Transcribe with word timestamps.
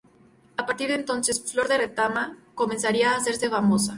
A 0.57 0.65
partir 0.65 0.87
de 0.87 0.95
entonces, 0.95 1.43
"Flor 1.51 1.67
de 1.67 1.77
Retama" 1.77 2.35
comenzaría 2.55 3.11
a 3.11 3.17
hacerse 3.17 3.51
famosa. 3.51 3.89